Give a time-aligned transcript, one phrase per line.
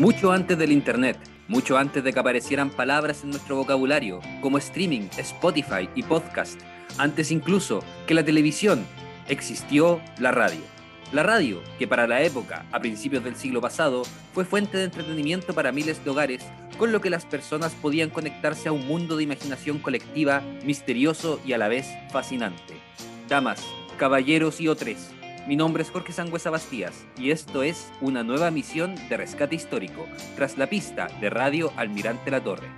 [0.00, 5.10] Mucho antes del Internet, mucho antes de que aparecieran palabras en nuestro vocabulario, como streaming,
[5.18, 6.58] Spotify y podcast,
[6.96, 8.86] antes incluso que la televisión,
[9.28, 10.62] existió la radio.
[11.12, 15.52] La radio, que para la época, a principios del siglo pasado, fue fuente de entretenimiento
[15.52, 16.46] para miles de hogares,
[16.78, 21.52] con lo que las personas podían conectarse a un mundo de imaginación colectiva, misterioso y
[21.52, 22.72] a la vez fascinante.
[23.28, 23.62] Damas,
[23.98, 25.10] caballeros y otros,
[25.46, 30.06] mi nombre es Jorge Sangüesa Bastías y esto es una nueva misión de rescate histórico,
[30.36, 32.68] tras la pista de Radio Almirante La Torre.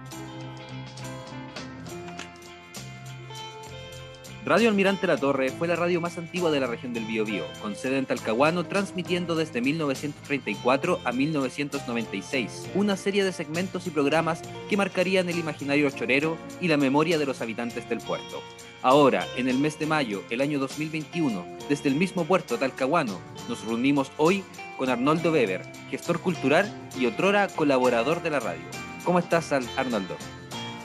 [4.45, 7.77] Radio Almirante La Torre fue la radio más antigua de la región del Biobío, con
[7.77, 14.77] sede en Talcahuano, transmitiendo desde 1934 a 1996 una serie de segmentos y programas que
[14.77, 18.42] marcarían el imaginario chorero y la memoria de los habitantes del puerto.
[18.83, 23.64] Ahora, en el mes de mayo, el año 2021, desde el mismo puerto Talcahuano, nos
[23.64, 24.42] reunimos hoy
[24.77, 28.64] con Arnoldo Weber, gestor cultural y otrora colaborador de la radio.
[29.05, 30.17] ¿Cómo estás, Arnoldo?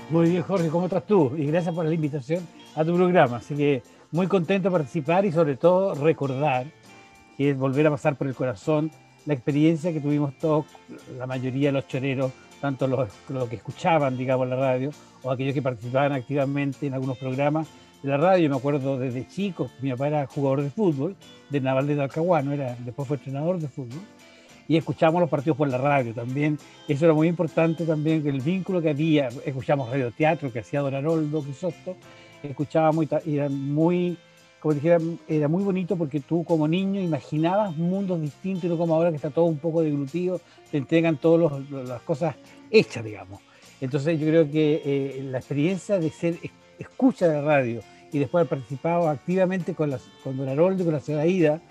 [0.10, 1.34] Muy bien, Jorge, ¿cómo estás tú?
[1.38, 3.38] Y gracias por la invitación a tu programa.
[3.38, 6.66] Así que muy contento de participar y sobre todo recordar
[7.36, 8.90] que es volver a pasar por el corazón
[9.26, 10.66] la experiencia que tuvimos todos,
[11.18, 13.10] la mayoría de los choreros, tanto los,
[13.50, 14.92] que escuchaban, digamos, la radio,
[15.24, 17.68] o aquellos que participaban activamente en algunos programas
[18.02, 18.50] de la radio.
[18.50, 21.18] Me acuerdo desde chico, mi papá era jugador de fútbol,
[21.50, 24.00] de Naval de Talcahuano, era, después fue entrenador de fútbol,
[24.68, 26.58] y escuchamos los partidos por la radio también.
[26.88, 31.42] Eso era muy importante también, el vínculo que había, escuchamos radioteatro que hacía Don Haroldo
[31.42, 31.96] Crisosto,
[32.44, 34.18] escuchaba muy, era muy,
[34.60, 39.10] como dijera, era muy bonito porque tú como niño imaginabas mundos distintos, no como ahora
[39.10, 42.36] que está todo un poco deglutido, te entregan todas las cosas
[42.70, 43.42] hechas, digamos.
[43.80, 46.38] Entonces yo creo que eh, la experiencia de ser
[46.80, 50.94] escucha de radio y después haber participado activamente con, las, con Don Haroldo y con
[50.94, 51.62] la señora Ida,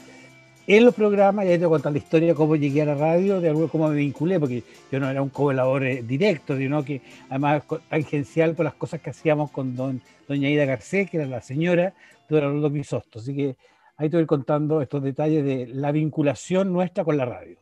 [0.66, 3.40] en los programas, y ahí te contar la historia de cómo llegué a la radio,
[3.40, 7.02] de algo cómo me vinculé, porque yo no era un colaborador eh, directo, sino que
[7.28, 11.40] además tangencial por las cosas que hacíamos con don, doña Ida Garcés, que era la
[11.40, 11.94] señora
[12.28, 13.20] de Arnoldo Misosto.
[13.20, 13.56] Así que
[13.96, 17.58] ahí te voy contando estos detalles de la vinculación nuestra con la radio.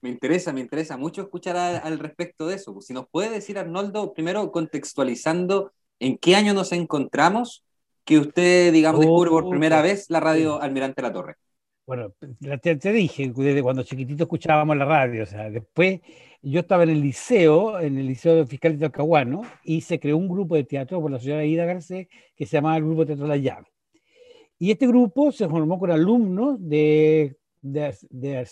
[0.00, 2.80] Me interesa, me interesa mucho escuchar al respecto de eso.
[2.80, 7.62] Si nos puede decir, Arnoldo, primero contextualizando en qué año nos encontramos,
[8.04, 11.36] que usted, digamos, descubre por primera vez la radio Almirante La Torre.
[11.86, 12.12] Bueno,
[12.62, 16.00] te, te, dije, desde cuando chiquitito escuchábamos la radio, o sea, después
[16.40, 20.28] yo estaba en el liceo, en el liceo fiscal de Talcahuano, y se creó un
[20.28, 22.06] grupo de teatro por la señora Ida Garcés
[22.36, 23.66] que se llamaba el Grupo Teatro La Llave.
[24.58, 28.46] Y este grupo se formó con alumnos de, de, de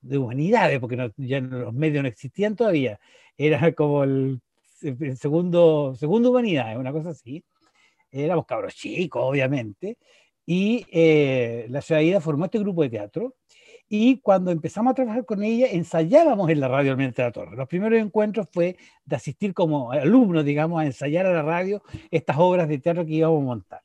[0.00, 3.00] de humanidades, porque ya los medios no existían todavía,
[3.36, 4.40] era como el,
[5.16, 7.44] segundo, segundo humanidades, una cosa así.
[8.10, 9.98] Éramos cabros chicos, obviamente,
[10.50, 13.34] y eh, la ciudad Ida formó este grupo de teatro
[13.86, 17.54] y cuando empezamos a trabajar con ella ensayábamos en la radio Almirante de la Torre.
[17.54, 22.38] Los primeros encuentros fue de asistir como alumnos, digamos, a ensayar a la radio estas
[22.38, 23.82] obras de teatro que íbamos a montar.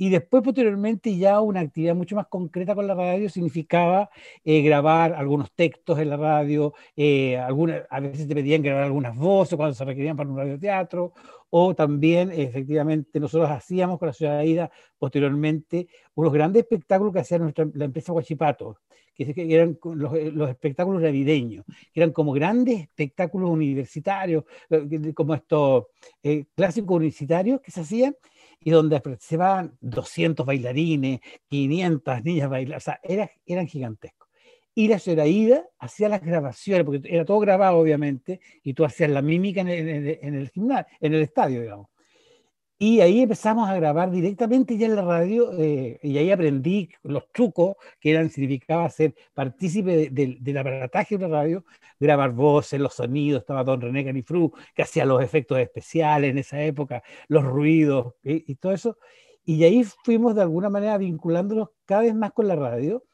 [0.00, 4.08] Y después, posteriormente, ya una actividad mucho más concreta con la radio significaba
[4.42, 9.58] eh, grabar algunos textos en la radio, eh, a veces te pedían grabar algunas voces
[9.58, 11.12] cuando se requerían para un radioteatro,
[11.50, 17.20] o también, efectivamente, nosotros hacíamos con la ciudad de Ida, posteriormente, unos grandes espectáculos que
[17.20, 18.78] hacía nuestra, la empresa Guachipato,
[19.14, 25.88] que eran los, los, espectáculos navideños, que eran como grandes espectáculos universitarios, eh, como estos
[26.54, 28.16] clásicos universitarios que se hacían,
[28.62, 34.28] y donde participaban 200 bailarines, 500 niñas bailar, o sea, eran gigantescos.
[34.74, 39.10] Y la señora Ida hacía las grabaciones, porque era todo grabado, obviamente, y tú hacías
[39.10, 41.88] la mímica en el, en el, gimnasio, en el estadio, digamos.
[42.82, 47.30] Y ahí empezamos a grabar directamente ya en la radio eh, y ahí aprendí los
[47.30, 51.64] trucos que eran, significaba ser partícipe del aparataje de la radio,
[51.98, 56.62] grabar voces, los sonidos, estaba don René Canifru, que hacía los efectos especiales en esa
[56.62, 58.96] época, los ruidos y todo eso.
[59.44, 63.04] Y ahí fuimos de alguna manera vinculándonos cada vez más con la radio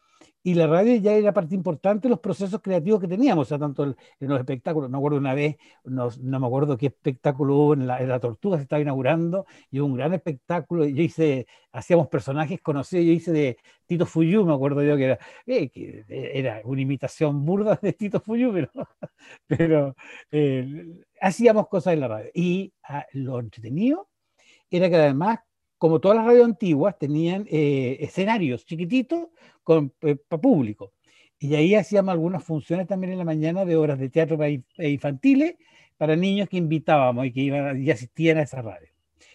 [0.46, 3.58] y la radio ya era parte importante de los procesos creativos que teníamos, o sea,
[3.58, 4.88] tanto en los espectáculos.
[4.88, 8.62] Me acuerdo una vez, no, no me acuerdo qué espectáculo hubo en la, Tortuga, se
[8.62, 10.84] estaba inaugurando, y hubo un gran espectáculo.
[10.84, 13.56] Yo hice, hacíamos personajes conocidos, yo hice de
[13.87, 18.20] Tito Fuyú, me acuerdo yo que era, eh, que era una imitación burda de Tito
[18.20, 18.70] Fuyú, pero,
[19.49, 19.96] pero
[20.31, 22.31] eh, hacíamos cosas en la radio.
[22.34, 24.08] Y ah, lo entretenido
[24.70, 25.40] era que además
[25.78, 29.28] como todas las radios antiguas, tenían eh, escenarios chiquititos
[30.02, 30.92] eh, para público.
[31.38, 34.88] Y ahí hacíamos algunas funciones también en la mañana de obras de teatro para e
[34.88, 35.56] infantiles
[35.96, 38.88] para niños que invitábamos y que iban y asistían a esa radio.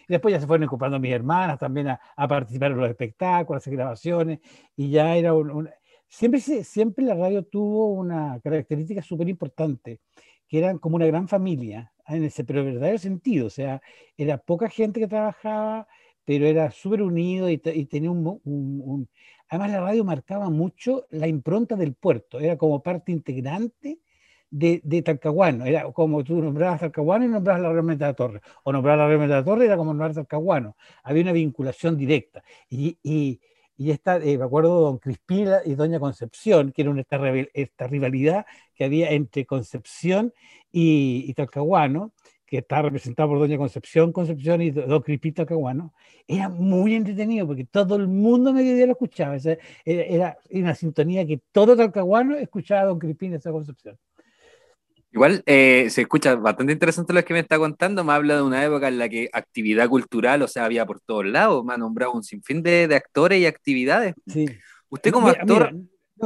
[0.08, 3.62] Y después ya se fueron ocupando mis hermanas también a, participar en los espectáculos, a
[3.62, 4.40] hacer grabaciones,
[4.76, 5.68] y ya era un,
[6.08, 10.00] siempre, siempre la radio tuvo una característica súper importante,
[10.48, 13.80] que eran como una gran familia, en ese pero verdadero sentido, o sea,
[14.16, 15.86] era poca gente que trabajaba,
[16.24, 19.08] pero era súper unido y, tenía un,
[19.52, 23.98] Además la radio marcaba mucho la impronta del puerto, era como parte integrante
[24.48, 25.66] de, Talcahuano.
[25.66, 28.40] Era como tú nombrabas Talcahuano y nombrabas la Real de la Torre.
[28.64, 30.74] O nombrabas la Real de la Torre era como nombrar Talcahuano.
[31.02, 32.42] Había una vinculación directa.
[32.70, 33.42] Y, y,
[33.76, 37.20] y esta, eh, me acuerdo, don Crispín y doña Concepción, que era esta,
[37.52, 40.32] esta rivalidad que había entre Concepción
[40.70, 42.14] y, y Talcahuano,
[42.52, 45.94] que está representado por doña Concepción Concepción y don Crispín Talcahuano,
[46.28, 49.36] era muy entretenido porque todo el mundo mediodía lo escuchaba.
[49.36, 49.56] era,
[49.86, 53.96] era, una sintonía que todo Talcahuano escuchaba a don Crispín y esa Concepción.
[55.12, 58.04] Igual eh, se escucha bastante interesante lo que me está contando.
[58.04, 61.24] Me habla de una época en la que actividad cultural, o sea, había por todos
[61.24, 61.64] lados.
[61.64, 64.14] Me ha nombrado un sinfín de, de actores y actividades.
[64.26, 64.44] Sí.
[64.90, 65.74] Usted como actor.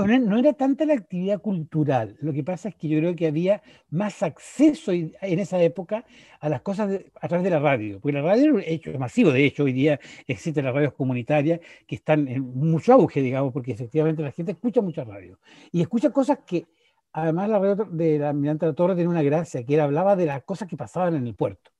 [0.05, 2.17] No, era tanta la actividad cultural.
[2.21, 6.05] Lo que pasa es que yo creo que había más acceso en esa época
[6.41, 8.01] a las cosas a través de la radio.
[8.01, 9.33] Porque la radio es un hecho masivo.
[9.33, 13.73] De hecho, hoy día existen las radios comunitarias que están en mucho auge, digamos, porque
[13.73, 15.39] efectivamente la gente escucha mucha radio.
[15.73, 16.67] Y escucha cosas que
[17.13, 20.17] además la radio de la Almirante de la Torre tiene una gracia, que él hablaba
[20.17, 21.71] de las cosas que pasaban en el puerto.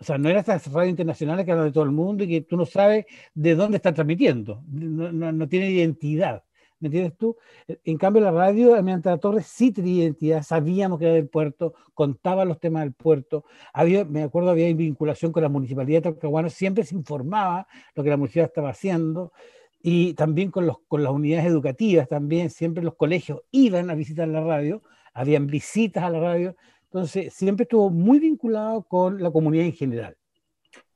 [0.00, 2.40] O sea, no era estas radios internacionales que hablan de todo el mundo y que
[2.42, 6.42] tú no sabes de dónde están transmitiendo, no, tiene identidad.
[6.78, 7.36] ¿Me entiendes tú?
[7.84, 11.28] En cambio, la radio Almirante de la Torre sí tenía identidad, sabíamos que era del
[11.28, 13.44] puerto, contaba los temas del puerto.
[13.72, 18.10] Había, me acuerdo, había vinculación con la municipalidad de Talcahuano, siempre se informaba lo que
[18.10, 19.32] la municipalidad estaba haciendo
[19.80, 24.28] y también con, los, con las unidades educativas, también siempre los colegios iban a visitar
[24.28, 24.82] la radio,
[25.14, 30.16] habían visitas a la radio, entonces siempre estuvo muy vinculado con la comunidad en general.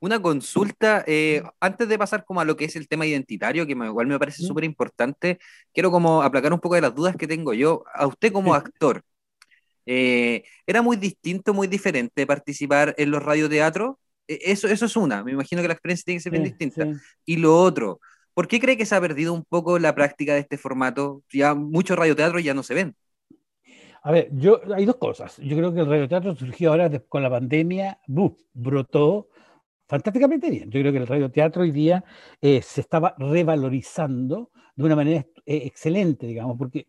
[0.01, 3.73] Una consulta, eh, antes de pasar como a lo que es el tema identitario, que
[3.73, 5.39] igual me parece súper importante,
[5.73, 7.85] quiero como aplacar un poco de las dudas que tengo yo.
[7.95, 9.03] A usted como actor,
[9.87, 13.97] eh, ¿era muy distinto, muy diferente participar en los radioteatros?
[14.27, 16.87] E, eso, eso es una, me imagino que la experiencia tiene que ser bien distinta.
[17.25, 18.01] Y lo otro,
[18.35, 21.23] ¿Por qué cree que se ha perdido un poco la práctica de este formato?
[21.31, 22.97] Ya muchos radioteatros ya no se ven.
[24.03, 25.37] A ver, yo, hay dos cosas.
[25.37, 27.99] Yo creo que el radioteatro surgió ahora con la pandemia,
[28.55, 29.29] brotó
[29.91, 30.71] fantásticamente bien.
[30.71, 32.05] Yo creo que el radioteatro hoy día
[32.41, 36.87] eh, se estaba revalorizando de una manera eh, excelente, digamos, porque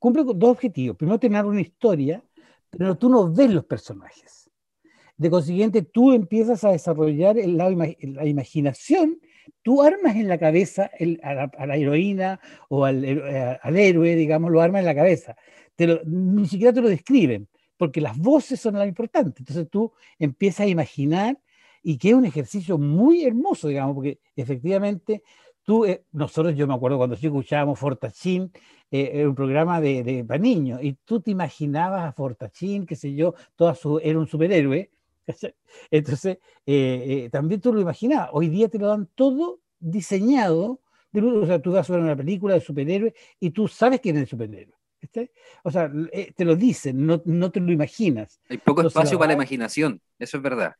[0.00, 0.96] cumple dos objetivos.
[0.96, 2.24] Primero, tener una historia,
[2.68, 4.50] pero tú no ves los personajes.
[5.16, 7.70] De consiguiente, tú empiezas a desarrollar el lado,
[8.02, 9.20] la imaginación
[9.62, 10.90] tú armas en la cabeza
[11.22, 15.36] a, la, heroína o al, eh, al, héroe, digamos, lo armas en la cabeza.
[16.04, 19.40] ni siquiera te lo describen, porque las voces son lo importante.
[19.40, 21.38] Entonces tú empiezas a imaginar
[21.82, 25.22] y que es un ejercicio muy hermoso, digamos, porque efectivamente
[25.62, 28.52] tú, eh, nosotros, yo me acuerdo cuando sí escuchábamos Fortachín,
[28.90, 32.96] eh, era un programa de, de, para niños, y tú te imaginabas a Fortachín, qué
[32.96, 34.90] sé yo, toda su, era un superhéroe,
[35.90, 40.80] entonces, eh, también tú lo imaginas, hoy día te lo dan todo diseñado,
[41.12, 44.22] o sea, tú vas a ver una película de superhéroes y tú sabes quién es
[44.22, 44.74] el superhéroe.
[45.64, 45.90] O sea,
[46.36, 48.40] te lo dicen, no, no, te lo imaginas.
[48.48, 50.74] Hay poco espacio para la imaginación, eso es verdad.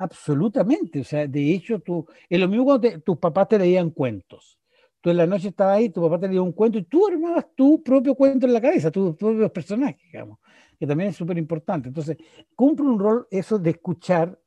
[0.00, 4.58] Absolutamente, o sea, de hecho, tú, es lo mismo cuando tus papás te leían cuentos.
[5.00, 7.46] Tú en la noche estabas ahí, tu papá te leía un cuento y tú armabas
[7.54, 10.38] tu propio cuento en la cabeza, tus propios personajes, digamos
[10.80, 11.88] que también es súper importante.
[11.88, 12.16] Entonces,
[12.56, 14.40] cumple un rol eso de escuchar.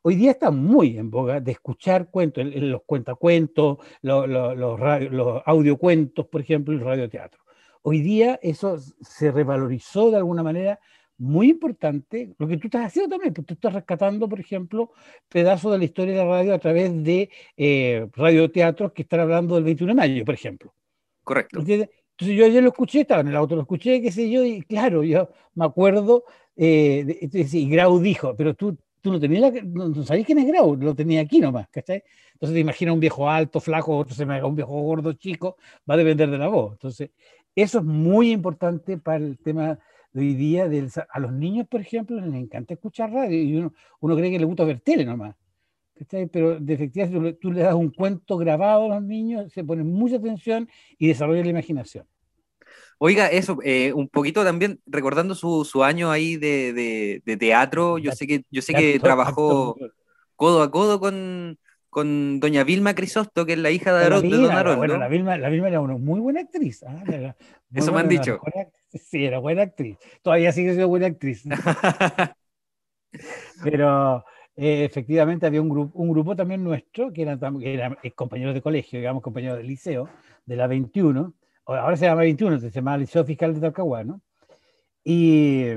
[0.00, 5.42] Hoy día está muy en boga de escuchar cuentos, los cuentacuentos, los, los, los, los
[5.44, 7.42] audiocuentos, por ejemplo, el radioteatro.
[7.82, 10.80] Hoy día eso se revalorizó de alguna manera
[11.18, 14.92] muy importante, lo que tú estás haciendo también, porque tú estás rescatando, por ejemplo,
[15.28, 19.56] pedazos de la historia de la radio a través de eh, radioteatros que están hablando
[19.56, 20.72] del 21 de mayo, por ejemplo.
[21.24, 21.58] Correcto.
[21.60, 24.62] Entonces yo ayer lo escuché, estaba en el auto, lo escuché, qué sé yo, y
[24.62, 26.24] claro, yo me acuerdo,
[26.56, 30.94] eh, y Grau dijo, pero tú, tú no tenías, no, sabías quién es Grau, lo
[30.94, 32.02] tenía aquí nomás, ¿cachai?
[32.32, 35.56] Entonces te imaginas un viejo alto, flaco, otro se me haga un viejo gordo, chico,
[35.88, 36.72] va a depender de la voz.
[36.72, 37.10] Entonces,
[37.54, 39.78] eso es muy importante para el tema de
[40.14, 40.68] hoy día.
[41.10, 44.44] a los niños, por ejemplo, les encanta escuchar radio y uno, uno cree que le
[44.44, 45.34] gusta ver tele nomás.
[46.32, 50.16] Pero de efectivamente tú le das un cuento grabado a los niños, se ponen mucha
[50.16, 52.06] atención y desarrollan la imaginación.
[52.98, 58.12] Oiga, eso, eh, un poquito también recordando su, su año ahí de, de, teatro, yo
[58.12, 59.76] sé que, yo sé que trabajó
[60.34, 61.58] codo a codo con,
[61.90, 64.76] con doña Vilma Crisosto, que es la hija de, Don Aroldo.
[64.78, 66.82] Bueno, la Vilma, la Vilma era una muy buena actriz.
[66.84, 67.02] ¿ah?
[67.74, 68.40] Eso me han dicho.
[69.10, 69.98] sí, era buena actriz.
[70.22, 71.44] Todavía sigue siendo buena actriz.
[73.62, 74.24] Pero
[74.56, 78.62] eh, efectivamente había un grupo, un grupo también nuestro, que eran, que eran compañeros de
[78.62, 80.08] colegio, digamos, compañeros de liceo,
[80.46, 81.34] de la 21.
[81.66, 84.20] ahora se llama 21, se llama Liceo Fiscal de Talcahuano,
[85.04, 85.68] y,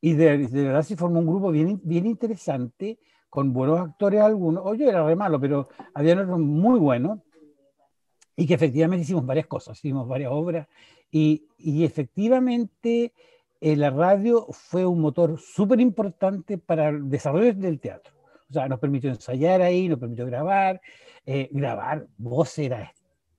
[0.00, 4.74] y de, verdad se formó un grupo bien, bien interesante, con buenos actores algunos, o
[4.74, 7.20] yo era re malo, pero había otros muy buenos,
[8.36, 10.68] y que efectivamente hicimos varias cosas, hicimos varias obras,
[11.10, 13.12] y, y efectivamente
[13.60, 18.14] eh, la radio fue un motor súper importante para el desarrollo del teatro.
[18.48, 20.80] O sea, nos permitió ensayar ahí, nos permitió grabar.
[21.24, 22.92] Eh, grabar voz era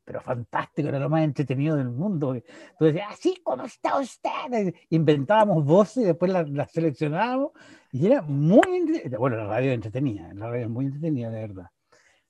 [0.07, 2.33] pero fantástico, era lo más entretenido del mundo.
[2.33, 2.45] Entonces,
[2.79, 4.74] decías, así como está usted.
[4.89, 7.51] Inventábamos voces y después las, seleccionábamos
[7.91, 11.65] y era muy Bueno, la radio entretenía, la radio es muy entretenida, de verdad.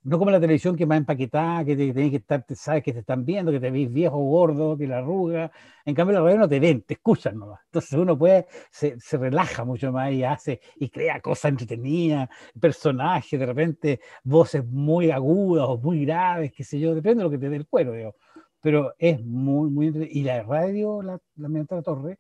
[0.08, 2.94] No como la televisión que más empaquetada, que te, tenés que estar, te sabes que
[2.94, 5.52] te están viendo, que te ves viejo, gordo, que la arruga.
[5.86, 7.60] En cambio, la radio no te ven, te escuchan nomás.
[7.66, 13.38] Entonces uno puede, se, se relaja mucho más y hace y crea cosas entretenidas, personajes,
[13.38, 17.38] de repente voces muy agudas o muy graves, qué sé yo, depende de lo que
[17.38, 18.16] te dé el cuero, digo.
[18.62, 19.88] Pero es muy, muy.
[20.12, 22.20] Y la radio, la, la, la Torre,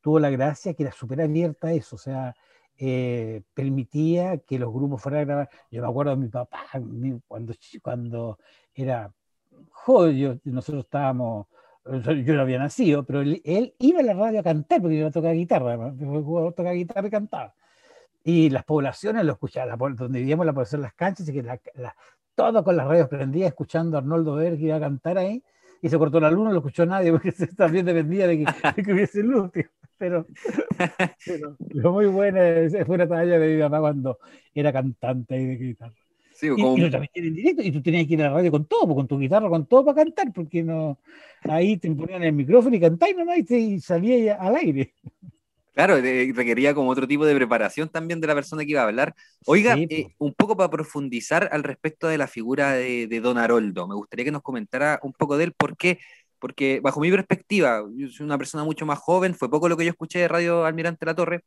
[0.00, 2.34] tuvo la gracia que era súper abierta a eso, o sea,
[2.78, 5.50] eh, permitía que los grupos fueran a grabar.
[5.70, 6.64] Yo me acuerdo de mi papá,
[7.26, 8.38] cuando, cuando
[8.74, 9.12] era
[9.70, 11.46] joven, nosotros estábamos,
[11.84, 15.10] yo no había nacido, pero él, iba a la radio a cantar, porque iba a
[15.10, 15.92] tocar guitarra,
[16.54, 17.54] tocar guitarra y cantaba.
[18.24, 21.44] Y las poblaciones lo escuchaban, donde vivíamos la población las canchas, y que
[22.34, 25.42] todo con las radios prendidas, escuchando Arnoldo que iba a cantar ahí,
[25.80, 28.82] y se cortó la luna, no lo escuchó nadie, porque también dependía de que, de
[28.82, 29.50] que hubiese luz
[29.98, 30.26] pero,
[31.72, 32.40] pero, muy buena,
[32.84, 34.18] fue una talla de mi mamá cuando
[34.54, 35.94] era cantante y de guitarra.
[36.32, 38.66] Sí, y, y, también en directo, y tú tenías que ir a la radio con
[38.66, 40.98] todo, con tu guitarra, con todo para cantar, porque no,
[41.44, 44.92] ahí te ponían el micrófono y cantáis nomás y, te, salía al aire.
[45.72, 49.14] Claro, requería como otro tipo de preparación también de la persona que iba a hablar.
[49.44, 53.86] Oiga, eh, un poco para profundizar al respecto de la figura de, de, Don Haroldo,
[53.86, 55.98] me gustaría que nos comentara un poco de él, porque
[56.46, 59.84] porque bajo mi perspectiva, yo soy una persona mucho más joven, fue poco lo que
[59.84, 61.42] yo escuché de Radio Almirante La Torre,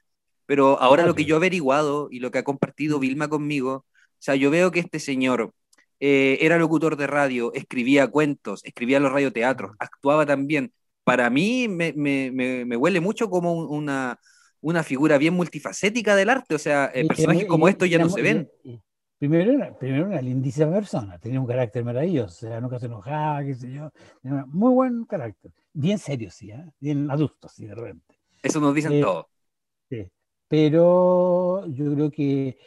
[0.45, 3.85] pero ahora lo que yo he averiguado y lo que ha compartido Vilma conmigo, o
[4.17, 5.53] sea, yo veo que este señor
[6.01, 10.73] eh, era locutor de radio, escribía cuentos, escribía los radioteatros, actuaba también.
[11.05, 12.29] Para mí me, me,
[12.65, 14.19] me, huele mucho como una,
[14.59, 18.21] una figura bien multifacética del arte, o sea, eh, personajes como estos ya no se
[18.21, 18.49] ven.
[19.19, 23.43] Primero era, primero una lindísima persona, tenía un carácter maravilloso, o sea, nunca se enojaba,
[23.43, 26.65] qué sé yo, tenía muy buen carácter, bien serio, sí, ¿eh?
[26.79, 28.17] bien adulto, sí, de repente.
[28.41, 29.25] Eso nos dicen eh, todos.
[29.89, 30.09] Sí,
[30.47, 32.57] pero yo creo que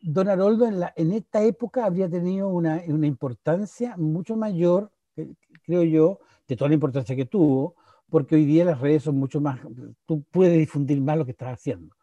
[0.00, 4.92] Don Haroldo en, la, en esta época habría tenido una, una importancia mucho mayor,
[5.62, 7.76] creo yo, de toda la importancia que tuvo,
[8.08, 9.60] porque hoy día las redes son mucho más,
[10.06, 11.94] tú puedes difundir más lo que estás haciendo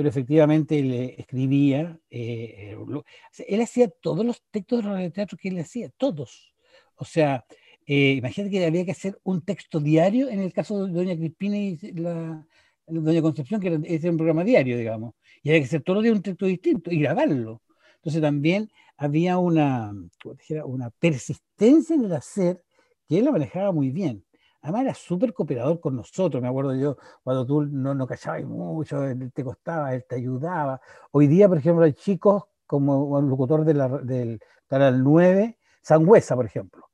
[0.00, 3.02] pero efectivamente él escribía, eh, eh,
[3.46, 6.54] él hacía todos los textos de teatro que él hacía, todos.
[6.96, 7.44] O sea,
[7.84, 11.58] eh, imagínate que había que hacer un texto diario en el caso de Doña Crispina
[11.58, 12.46] y la,
[12.86, 16.16] Doña Concepción, que era, un programa diario, digamos, y había que hacer todos los días
[16.16, 17.60] un texto distinto y grabarlo.
[17.96, 19.92] Entonces también había una,
[20.64, 22.64] una persistencia en el hacer
[23.06, 24.24] que él la manejaba muy bien.
[24.62, 29.00] Además era súper cooperador con nosotros, me acuerdo yo, cuando tú no, no callabas mucho,
[29.32, 30.80] te costaba, él te ayudaba.
[31.12, 36.90] Hoy día, por ejemplo, hay chicos como el locutor del Canal 9, Sangüesa, por ejemplo.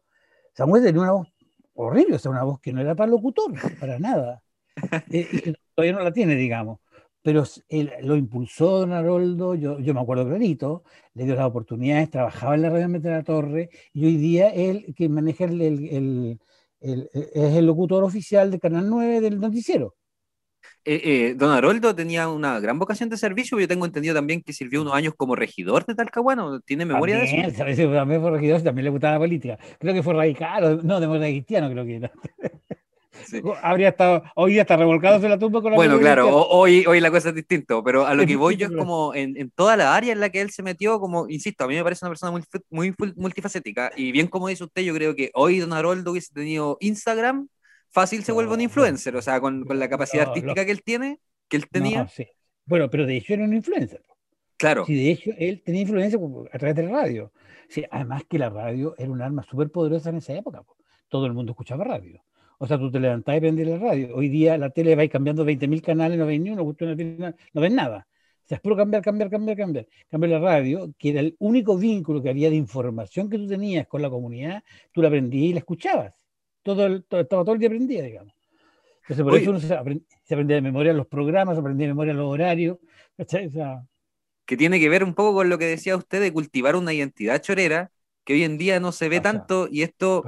[0.53, 1.29] Sangüesa tenía una voz
[1.75, 4.43] horrible, o sea, una voz que no era para locutor, para nada.
[5.11, 6.81] Eh, y todavía no la tiene, digamos.
[7.23, 12.11] Pero él, lo impulsó Don Haroldo, yo, yo me acuerdo clarito, le dio las oportunidades,
[12.11, 16.39] trabajaba en la radio de la Torre, y hoy día él, que maneja el
[16.81, 19.95] e, es el locutor oficial de Canal 9 del noticiero.
[20.85, 24.53] Eh, eh, don Haroldo tenía una gran vocación de servicio, yo tengo entendido también que
[24.53, 27.59] sirvió unos años como regidor de Talcahuano, ¿tiene memoria de eso?
[27.59, 29.59] También fue regidor, también le gustaba la política.
[29.81, 32.13] Creo que fue radical, no, de cristiano creo que era.
[33.63, 37.11] Habría estado, hoy está revolcado en la tumba con la Bueno, claro, hoy, hoy la
[37.11, 39.95] cosa es distinta, pero a lo que voy yo es como en, en, toda la
[39.95, 42.33] área en la que él se metió, como, insisto, a mí me parece una persona
[42.33, 46.33] muy, muy multifacética, y bien como dice usted, yo creo que hoy Don Haroldo hubiese
[46.33, 47.49] tenido Instagram,
[47.91, 51.19] fácil se vuelve un influencer, o sea, con, con la capacidad artística que él tiene,
[51.49, 52.09] que él tenía.
[52.09, 52.27] sí.
[52.67, 54.03] Bueno, pero de hecho era un influencer.
[54.57, 54.85] Claro.
[54.87, 56.19] Sí, de hecho él tenía influencia
[56.53, 57.33] a través de la radio.
[57.69, 60.63] Sí, además que la radio era un arma súper poderosa en esa época.
[61.09, 62.23] Todo el mundo escuchaba radio.
[62.59, 64.15] O sea, tú te levantás y prendías la radio.
[64.15, 68.07] Hoy día la tele va cambiando 20.000 canales, no ven ni uno, no ven nada.
[68.09, 69.87] O sea, es puro cambiar, cambiar, cambiar, cambiar.
[70.09, 73.87] Cambiar la radio, que era el único vínculo que había de información que tú tenías
[73.89, 76.15] con la comunidad, tú la aprendías y la escuchabas.
[76.63, 78.35] Todo, estaba todo el día aprendía, digamos.
[79.03, 82.27] Entonces, por eso uno se, aprendía de memoria los programas, se aprendía de memoria los
[82.33, 82.79] horarios.
[84.47, 87.43] que tiene que ver un poco con lo que decía usted de cultivar una identidad
[87.43, 87.91] chorera,
[88.25, 90.25] que hoy en día no se ve tanto, y esto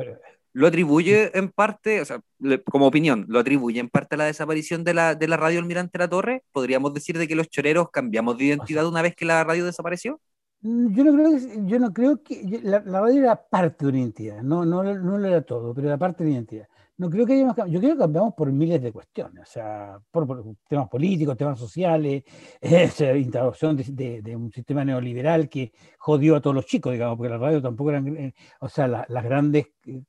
[0.59, 2.21] lo atribuye en parte, o sea,
[2.69, 5.99] como opinión, lo atribuye en parte a la desaparición de la, de la radio Almirante
[5.99, 6.43] La Torre.
[6.51, 10.21] ¿Podríamos decir de que los choreros cambiamos de identidad una vez que la radio desapareció?
[10.63, 14.01] Mm, yo no creo que, yo no creo que la, radio era parte de una
[14.01, 16.67] identidad, no, no, no lo era todo, pero era parte de una identidad.
[16.99, 20.27] No creo que hayamos Yo creo que cambiamos por miles de cuestiones, o sea, por,
[20.69, 22.25] temas políticos, temas sociales,
[22.61, 27.41] esa introducción de, un sistema neoliberal que jodió a todos los chicos, digamos, porque las
[27.41, 30.03] radios tampoco eran, eh, o sea, las grandes eh,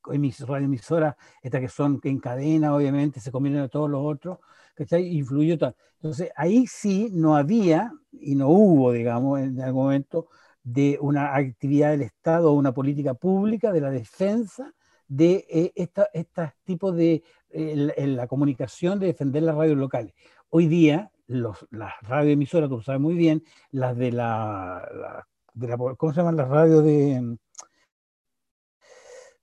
[0.48, 4.40] radioemisoras, estas que son en cadena, obviamente, se combinan a todos los otros,
[4.76, 5.76] que influyó todo.
[5.96, 10.28] Entonces, ahí sí no había y no hubo, digamos, en algún momento,
[10.64, 14.74] de una actividad del Estado o una política pública de la defensa
[15.10, 15.74] de eh,
[16.14, 20.14] estos tipos de la comunicación de defender las radios locales.
[20.50, 25.78] Hoy día, los, las radioemisoras, tú lo sabes muy bien, las de la, de la
[25.78, 27.38] ¿cómo se llaman las radios de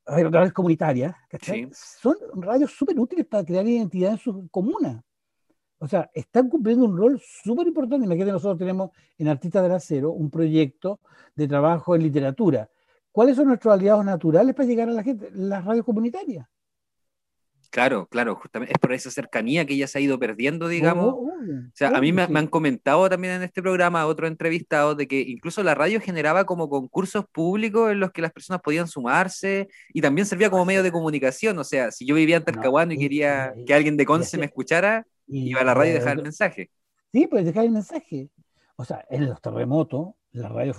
[0.06, 1.14] radios comunitarias?
[1.74, 5.02] Son radios súper útiles para crear identidad en su comuna.
[5.78, 8.06] O sea, están cumpliendo un rol súper importante.
[8.06, 11.00] Imagínate, nosotros tenemos en Artistas del Acero un proyecto
[11.34, 12.70] de trabajo en literatura
[13.16, 15.30] ¿Cuáles son nuestros aliados naturales para llegar a la gente?
[15.32, 16.46] Las radios comunitarias.
[17.70, 21.14] Claro, claro, justamente es por esa cercanía que ya se ha ido perdiendo, digamos.
[21.14, 21.30] o
[21.72, 25.62] sea, a mí me, han comentado también en este programa, otro entrevistado, de que incluso
[25.62, 30.26] la radio generaba como concursos públicos en los que las personas podían sumarse y también
[30.26, 31.58] servía como medio de comunicación.
[31.58, 35.06] O sea, si yo vivía en Talcahuano y quería que alguien de Conce me escuchara,
[35.26, 36.68] iba a la radio y dejaba el mensaje.
[37.14, 38.28] Sí, pues dejar el mensaje.
[38.76, 40.74] O sea, en los terremotos, la radio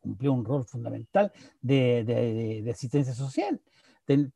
[0.00, 3.60] cumplió un rol fundamental de, asistencia social.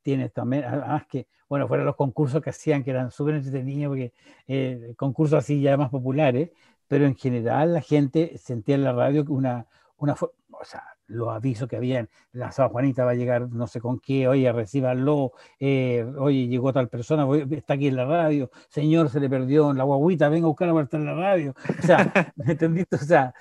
[0.02, 4.12] Tienes también, además que, bueno, fueron los concursos que hacían, que eran súper entretenidos, porque
[4.46, 6.50] eh, concursos así ya más populares,
[6.86, 9.66] pero en general la gente sentía en la radio una,
[9.96, 13.80] una o sea, los avisos que habían, la San Juanita va a llegar no sé
[13.80, 19.10] con qué, oye, recíbanlo, eh, oye, llegó tal persona, está aquí en la radio, señor,
[19.10, 21.54] se le perdió en la guaguita, venga a buscarla para estar en la radio.
[21.78, 22.96] O sea, ¿me entendiste?
[22.96, 23.34] O sea,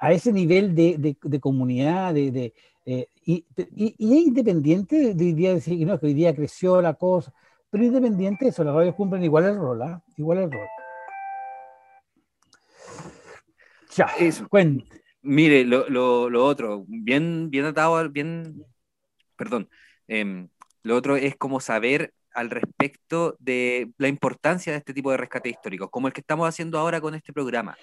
[0.00, 2.52] a ese nivel de, de, comunidad, de,
[2.86, 6.94] eh, y, y, es independiente de hoy día decir no, que hoy día creció la
[6.94, 7.32] cosa,
[7.70, 10.02] pero independiente de eso, las radios cumplen igual el rol, ¿ah?
[10.16, 10.66] igual el rol.
[13.96, 14.48] Ya, eso.
[15.22, 18.64] Mire, lo, lo, lo, otro, bien, bien atado, bien,
[19.36, 19.70] perdón,
[20.06, 20.48] em,
[20.82, 25.48] lo otro es como saber al respecto de la importancia de este tipo de rescate
[25.48, 27.76] histórico, como el que estamos haciendo ahora con este programa.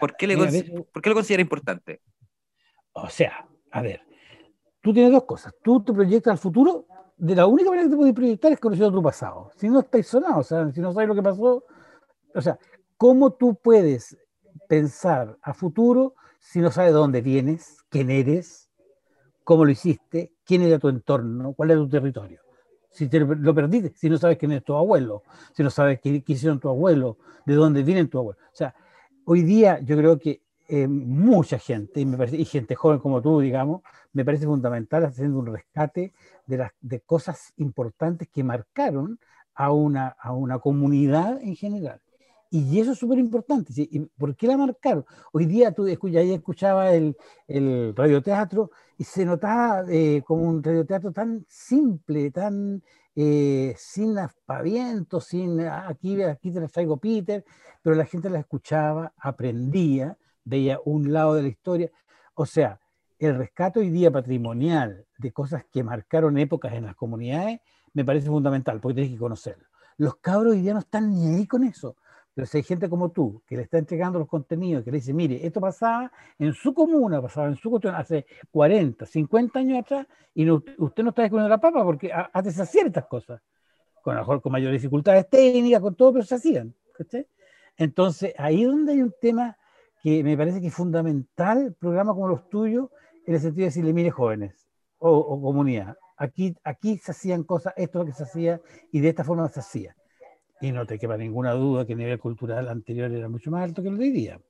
[0.00, 2.00] ¿Por, qué le lo considera importante?
[2.92, 4.02] O sea, a ver,
[4.80, 5.54] tú tienes dos cosas.
[5.62, 8.92] Tú te proyectas al futuro, de la única manera que te puedes proyectar es conociendo
[8.92, 9.50] tu pasado.
[9.56, 11.64] Si no estás sonado, o sea, si no sabes lo que pasó,
[12.34, 12.58] o sea,
[12.96, 14.16] ¿cómo tú puedes
[14.68, 18.70] pensar a futuro si no sabes de dónde vienes, quién eres,
[19.44, 22.40] cómo lo hiciste, quién era tu entorno, cuál era tu territorio?
[22.90, 25.22] Si te lo perdiste, si no sabes quién es tu abuelo,
[25.54, 28.38] si no sabes qué, qué hicieron tu abuelo, de dónde viene tu abuelo.
[28.52, 28.74] O sea,
[29.24, 33.20] hoy día yo creo que eh, mucha gente, y, me parece, y, gente joven como
[33.20, 33.82] tú, digamos,
[34.12, 36.14] me parece fundamental haciendo un rescate
[36.46, 39.18] de, las, de cosas importantes que marcaron
[39.54, 42.00] a una, a una comunidad en general.
[42.50, 43.72] Y eso es súper importante.
[43.72, 44.10] ¿sí?
[44.18, 45.06] ¿Por qué la marcaron?
[45.32, 47.16] Hoy día tú ya escuchaba el,
[47.48, 52.82] el radioteatro y se notaba eh, como un radioteatro tan simple, tan
[53.14, 57.44] eh, sin aspavientos, sin ah, aquí, aquí te traigo Peter,
[57.82, 61.90] pero la gente la escuchaba, aprendía, veía un lado de la historia.
[62.34, 62.80] O sea,
[63.18, 67.60] el rescate hoy día patrimonial de cosas que marcaron épocas en las comunidades
[67.94, 69.66] me parece fundamental, porque tienes que conocerlo.
[69.98, 71.96] Los cabros hoy día no están ni ahí con eso.
[72.34, 75.12] Pero si hay gente como tú que le está entregando los contenidos, que le dice,
[75.12, 80.06] mire, esto pasaba en su comuna, pasaba en su cuestión hace 40, 50 años atrás,
[80.34, 83.42] y usted no está descubriendo la papa porque hace esas ciertas cosas,
[84.02, 86.74] con, mejor, con mayores dificultades técnicas, con todo, pero se hacían.
[87.76, 89.58] Entonces, ahí es donde hay un tema
[90.02, 92.88] que me parece que es fundamental, programas como los tuyos,
[93.26, 94.68] en el sentido de decirle, mire, jóvenes
[94.98, 99.08] o, comunidad, aquí, aquí se hacían cosas, esto es lo que se hacía, y de
[99.10, 99.96] esta forma se hacía
[100.62, 103.82] y no te queda ninguna duda que el nivel cultural anterior era mucho más alto
[103.82, 104.40] que el de hoy día.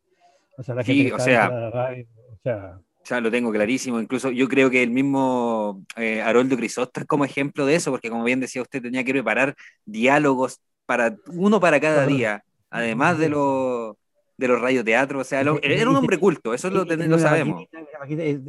[0.58, 3.98] O sea, la sí, o sea, o sea, ya lo tengo clarísimo.
[3.98, 8.10] Incluso yo creo que el mismo eh, Haroldo Crisóstomo es como ejemplo de eso, porque
[8.10, 9.54] como bien decía usted, tenía que preparar
[9.86, 13.96] diálogos para uno para cada día, además de los
[14.36, 17.64] de los radioteatros, o sea, era un hombre culto, eso lo, lo sabemos.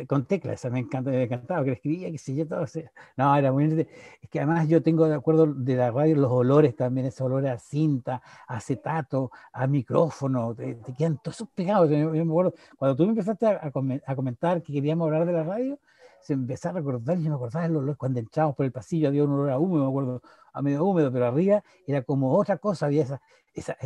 [0.08, 2.66] Con teclas, me, encanta, me encantaba, que escribía, que sé yo, todo.
[3.18, 3.88] no, era muy
[4.22, 7.52] Es que además yo tengo de acuerdo de la radio los olores también, esos olores
[7.52, 11.90] a cinta, a acetato, a micrófono, te, quedan todos esos pegados.
[11.90, 13.72] Yo, me acuerdo, cuando tú me empezaste a,
[14.06, 15.80] a, comentar que queríamos hablar de la radio,
[16.24, 19.24] se empezó a recordar, yo me acordaba el olor cuando entrábamos por el pasillo, había
[19.24, 20.22] un olor a húmedo, me acuerdo,
[20.54, 23.22] a medio húmedo, pero arriba era como otra cosa, había esa,
[23.54, 23.78] esa,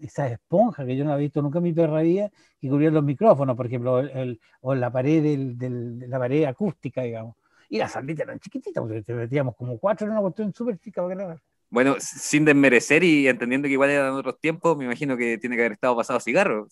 [0.00, 3.04] esas esponjas que yo no había visto nunca en mi perra vida, que cubrían los
[3.04, 7.36] micrófonos, por ejemplo, el, o la pared, del, del, la pared acústica, digamos.
[7.68, 11.06] Y las salitas eran chiquititas, porque te metíamos como cuatro en una cuestión súper chica
[11.06, 15.56] para Bueno, sin desmerecer y entendiendo que igual eran otros tiempos, me imagino que tiene
[15.56, 16.66] que haber estado pasado cigarro.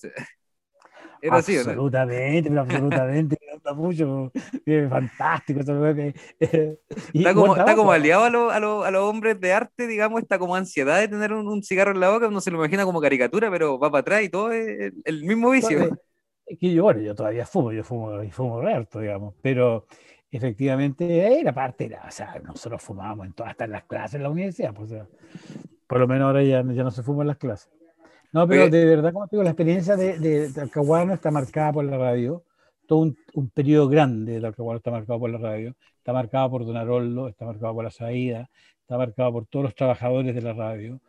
[1.27, 3.37] Era así, absolutamente, pero absolutamente,
[3.75, 4.33] mucho,
[4.89, 5.61] fantástico.
[6.41, 10.23] está como, está como aliado a, lo, a, lo, a, los hombres de arte, digamos,
[10.23, 12.85] está como ansiedad de tener un, un, cigarro en la boca, uno se lo imagina
[12.85, 15.99] como caricatura, pero va para atrás y todo es el, mismo vicio.
[16.47, 19.87] Es que yo, bueno, yo todavía fumo, yo fumo y fumo harto, digamos, pero
[20.31, 24.23] efectivamente era parte, era, o sea, nosotros fumábamos en todas, hasta en las clases en
[24.23, 24.95] la universidad, pues,
[25.89, 27.71] por lo menos ahora ya, ya no se fuma en las clases.
[28.37, 31.87] No, pero de verdad, como te digo, la experiencia de, de, Talcahuano está marcada por
[31.87, 32.45] la radio.
[32.87, 35.75] Todo un, un periodo grande de Talcahuano está marcado por la radio.
[35.97, 38.51] Está marcado por Don Aroldo, está marcado por la Saída,
[38.83, 41.01] está marcado por todos los trabajadores de la radio.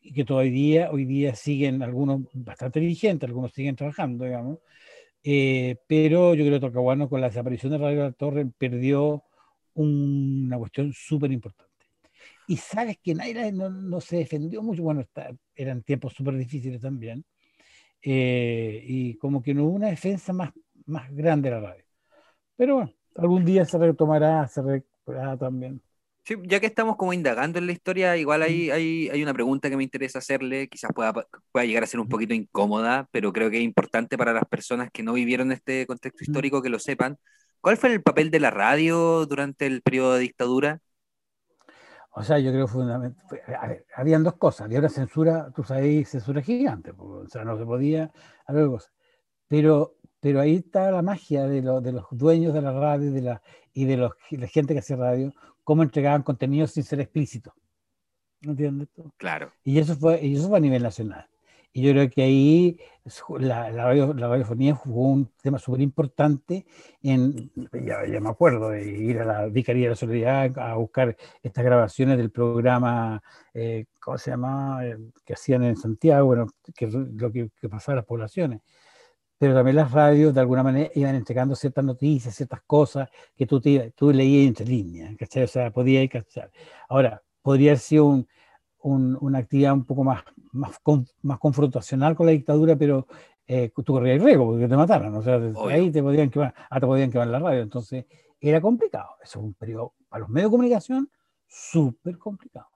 [0.00, 4.60] Y que todavía, hoy día siguen algunos bastante dirigentes, algunos siguen trabajando, digamos.
[5.24, 9.24] Eh, pero yo creo que Talcahuano, con la desaparición de Radio La Torre, perdió
[9.74, 11.65] una cuestión súper importante
[12.48, 16.80] y sabes que Naira no, no se defendió mucho, bueno, está, eran tiempos súper difíciles
[16.80, 17.24] también,
[18.02, 20.52] eh, y como que no hubo una defensa más,
[20.86, 21.84] más grande de la radio.
[22.56, 25.82] Pero bueno, algún día se retomará, se recuperará también.
[26.24, 29.70] Sí, ya que estamos como indagando en la historia, igual hay, hay, hay, una pregunta
[29.70, 31.12] que me interesa hacerle, quizás pueda,
[31.52, 34.90] pueda llegar a ser un poquito incómoda, pero creo que es importante para las personas
[34.92, 37.16] que no vivieron este contexto histórico que lo sepan.
[37.60, 40.80] ¿Cuál fue el papel de la radio durante el periodo de dictadura?
[42.18, 46.92] O sea, yo creo fundamentalmente, habían dos cosas, había una censura, tú sabes, censura gigante,
[46.96, 48.10] o sea, no se podía,
[48.46, 48.90] había cosas.
[49.48, 53.42] Pero, pero ahí está la magia de, de los dueños de la radio de la,
[53.74, 57.52] y de los, la gente que hace radio, cómo entregaban contenido sin ser explícito.
[58.40, 58.88] ¿No entiendes?
[59.18, 59.52] Claro.
[59.62, 61.28] Y eso fue, y eso fue a nivel nacional.
[61.76, 62.80] Y yo creo que ahí
[63.38, 66.64] la, la, la radiofonía jugó un tema súper importante
[67.02, 71.62] ya, ya, me acuerdo, de ir a la Vicaría de la Solidaridad a buscar estas
[71.62, 74.86] grabaciones del programa, eh, ¿cómo se llama?
[74.86, 78.62] Eh, que hacían en Santiago, bueno, que lo que, que pasaba a las poblaciones.
[79.36, 83.60] Pero también las radios, de alguna manera, iban entregando ciertas noticias, ciertas cosas que tú,
[83.60, 85.42] te, tú leías entre líneas, ¿cachai?
[85.42, 86.50] O sea, podías cachar.
[86.88, 88.26] Ahora, podría haber sido un,
[88.86, 90.22] un, una actividad un poco más
[90.56, 90.80] más,
[91.22, 93.06] más confrontacional con la dictadura, pero
[93.46, 96.86] eh, tú corrías riesgo porque te mataran, o sea, ahí te podían quemar, ah, te
[96.86, 98.06] podían quemar la radio, entonces
[98.40, 101.10] era complicado, eso es un periodo para los medios de comunicación
[101.46, 102.68] súper complicado,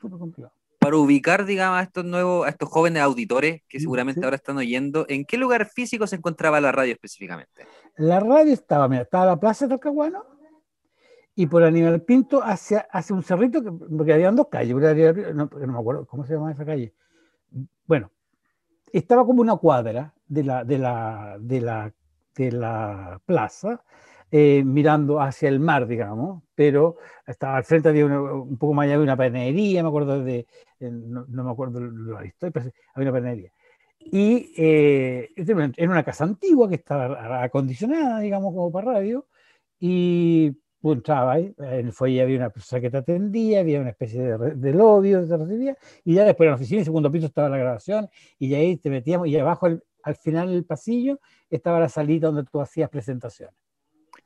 [0.00, 0.54] súper complicado.
[0.78, 5.04] Para ubicar, digamos, a estos nuevos, a estos jóvenes auditores que seguramente ahora están oyendo,
[5.08, 7.66] ¿en qué lugar físico se encontraba la radio específicamente?
[7.96, 10.24] La radio estaba, mira, estaba la plaza de Talcahuano,
[11.34, 14.74] y por Aníbal Pinto hacia, hacia un cerrito, que, porque habían dos calles,
[15.34, 16.92] no, no, me acuerdo cómo se llama esa calle,
[17.86, 18.10] bueno,
[18.92, 21.94] estaba como una cuadra de la, de la, de la,
[22.34, 23.82] de la plaza,
[24.32, 28.96] eh, mirando hacia el mar, digamos, pero estaba al frente, había un poco más allá
[28.96, 30.46] de una panadería, me acuerdo de,
[30.78, 33.52] no, me acuerdo lo historia, pero había una panadería.
[33.98, 39.26] Y eh, era una casa antigua que estaba acondicionada, digamos, como para radio,
[39.80, 43.90] y tú entrabas ahí, en el fuelle había una persona que te atendía, había una
[43.90, 47.10] especie de, de lobby te recibía, y ya después en la oficina, en el segundo
[47.10, 49.66] piso estaba la grabación, y ahí te metíamos, y abajo
[50.02, 53.54] al final del pasillo estaba la salita donde tú hacías presentaciones.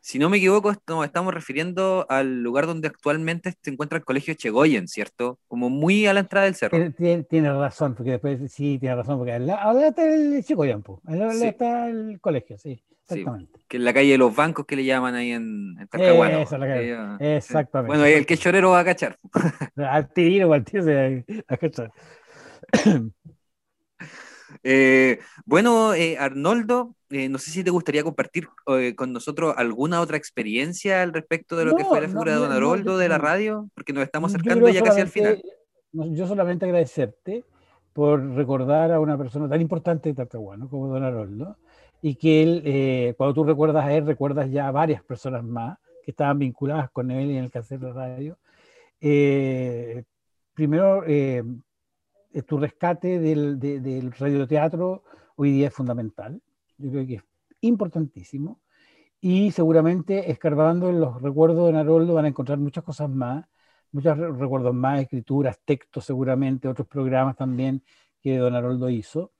[0.04, 4.34] Si no me equivoco, nos estamos refiriendo al lugar donde actualmente se encuentra el colegio
[4.34, 5.38] Chegoyen, ¿cierto?
[5.48, 6.76] Como muy a la entrada del cerro.
[6.92, 11.00] Tiene, razón, porque después sí, tiene razón, porque ahora está el Chegoyen, pues.
[11.06, 12.84] Ahora está el colegio, sí.
[13.08, 13.58] Exactamente.
[13.66, 16.38] que en la calle de los bancos que le llaman ahí en, en Talcahuano.
[16.38, 17.36] Esa la calle.
[17.36, 17.88] Exactamente.
[17.88, 19.18] Bueno, ahí el que chorero va a cachar.
[19.76, 21.90] al tiro, al tiro se va a cachar.
[24.62, 28.48] Eh, bueno, eh, Arnoldo, eh, no sé si te gustaría compartir
[28.96, 32.52] con nosotros alguna otra experiencia al respecto de lo que fue la figura de Don
[32.52, 35.42] Arnoldo de la radio, porque nos estamos acercando ya casi al final.
[35.92, 37.44] Yo solamente agradecerte
[37.92, 41.56] por recordar a una persona tan importante de Talcahuano como Don Arnoldo,
[42.02, 46.10] y que él, cuando tú recuerdas a él, recuerdas ya a varias personas más que
[46.10, 48.38] estaban vinculadas con él en el cáncer de radio.
[50.54, 51.42] primero, eh,
[52.42, 55.04] tu rescate del, del radioteatro
[55.36, 56.42] hoy día es fundamental.
[56.78, 57.24] Yo creo que es
[57.60, 58.60] importantísimo.
[59.20, 63.46] Y seguramente escarbando en los recuerdos de Naroldo van a encontrar muchas cosas más,
[63.90, 67.82] muchos recuerdos más, escrituras, textos seguramente, otros programas también
[68.20, 69.32] que Don Haroldo hizo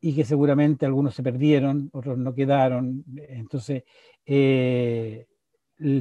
[0.00, 3.04] y que seguramente algunos se perdieron, otros no quedaron.
[3.16, 3.84] Entonces,
[4.26, 5.26] eh,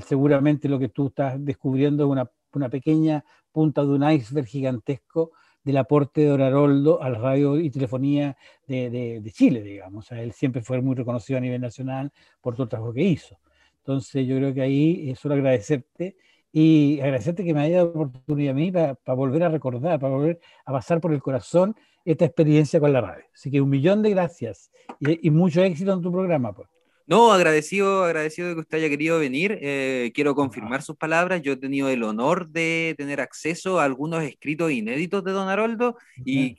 [0.06, 5.32] seguramente lo que tú estás descubriendo es una, una pequeña punta de un iceberg gigantesco
[5.64, 10.12] del aporte de Don Haroldo a la radio y telefonía de, de, Chile, digamos.
[10.12, 13.38] él siempre fue muy reconocido a nivel nacional por todo el trabajo que hizo.
[13.80, 16.18] Entonces yo creo que ahí es solo agradecerte
[16.52, 20.14] y agradecerte que me haya dado la oportunidad a mí para, volver a recordar, para
[20.14, 23.26] volver a pasar por el corazón esta experiencia con la radio.
[23.34, 26.54] Así que un millón de gracias y, mucho éxito en tu programa.
[26.54, 26.70] Pues.
[27.10, 29.58] No, agradecido, agradecido de que usted haya querido venir.
[29.64, 31.42] Eh, quiero confirmar sus palabras.
[31.42, 35.98] Yo he tenido el honor de tener acceso a algunos escritos inéditos de Don Haroldo
[36.24, 36.56] y,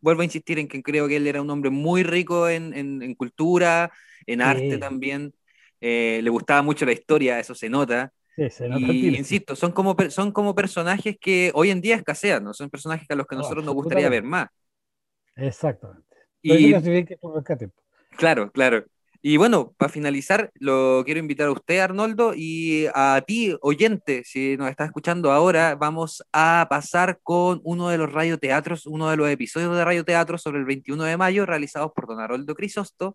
[0.00, 3.92] vuelvo a insistir en que creo que él era un hombre muy rico en, cultura,
[4.26, 5.34] en arte también.
[5.82, 8.10] Eh, le gustaba mucho la historia, eso se nota.
[8.36, 12.42] Sí, se nota y, insisto, son como, son como personajes que hoy en día escasean,
[12.42, 12.54] ¿no?
[12.54, 14.48] son personajes a los que a nosotros nos gustaría ver más.
[15.36, 16.16] Exactamente.
[16.40, 16.72] Y,
[18.16, 18.86] claro, claro.
[19.22, 24.56] Y bueno, para finalizar, lo quiero invitar a usted, Arnoldo, y a ti, oyente, si
[24.56, 29.28] nos estás escuchando ahora, vamos a pasar con uno de los radioteatros, uno de los
[29.28, 33.14] episodios de radioteatro sobre el 21 de mayo, realizados por don Arnoldo Crisosto,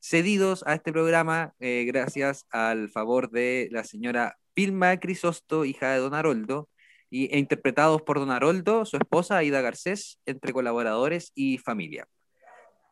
[0.00, 5.98] cedidos a este programa eh, gracias al favor de la señora Vilma Crisosto, hija de
[5.98, 6.68] don Aroldo,
[7.12, 12.08] e interpretados por don Aroldo, su esposa Aida Garcés, entre colaboradores y familia.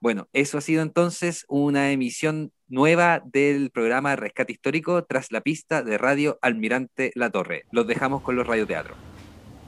[0.02, 5.84] Bueno, eso ha sido entonces una emisión nueva del programa Rescate Histórico tras la pista
[5.84, 7.66] de Radio Almirante La Torre.
[7.70, 8.98] Los dejamos con los radioteatros.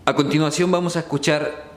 [0.06, 1.70] A continuación vamos a escuchar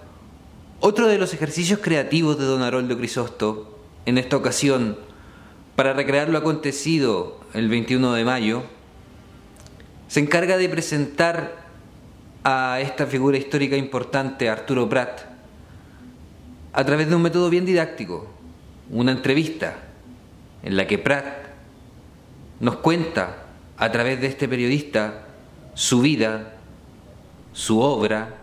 [0.79, 4.97] otro de los ejercicios creativos de don Aroldo Crisosto, en esta ocasión,
[5.75, 8.63] para recrear lo acontecido el 21 de mayo,
[10.07, 11.67] se encarga de presentar
[12.43, 15.21] a esta figura histórica importante, Arturo Prat,
[16.73, 18.36] a través de un método bien didáctico,
[18.89, 19.75] una entrevista
[20.63, 21.25] en la que Pratt
[22.59, 23.43] nos cuenta
[23.77, 25.25] a través de este periodista
[25.73, 26.55] su vida,
[27.53, 28.35] su obra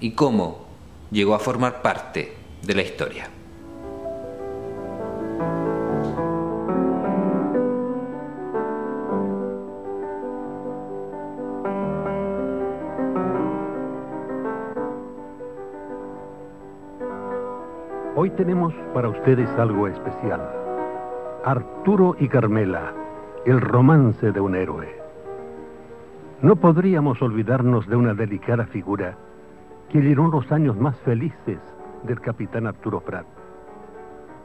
[0.00, 0.66] y cómo
[1.10, 3.30] llegó a formar parte de la historia.
[18.20, 20.40] Hoy tenemos para ustedes algo especial.
[21.44, 22.92] Arturo y Carmela,
[23.46, 24.88] el romance de un héroe.
[26.42, 29.16] No podríamos olvidarnos de una delicada figura
[29.88, 31.60] que llenó los años más felices
[32.02, 33.24] del capitán Arturo Prat.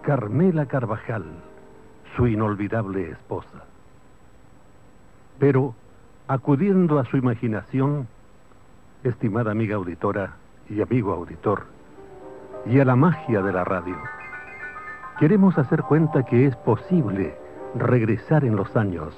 [0.03, 1.25] Carmela Carvajal,
[2.15, 3.65] su inolvidable esposa.
[5.39, 5.73] Pero,
[6.27, 8.07] acudiendo a su imaginación,
[9.03, 10.35] estimada amiga auditora
[10.69, 11.72] y amigo auditor,
[12.65, 13.97] y a la magia de la radio.
[15.19, 17.35] Queremos hacer cuenta que es posible
[17.75, 19.13] regresar en los años,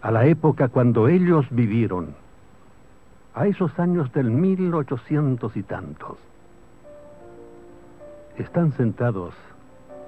[0.00, 2.14] a la época cuando ellos vivieron,
[3.34, 6.18] a esos años del 1800 y tantos.
[8.36, 9.34] Están sentados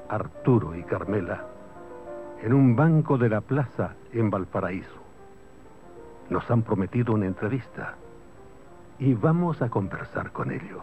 [0.09, 1.45] Arturo y Carmela
[2.43, 5.03] en un banco de la plaza en Valparaíso.
[6.31, 7.95] Nos han prometido una entrevista
[8.99, 10.83] y vamos a conversar con ellos.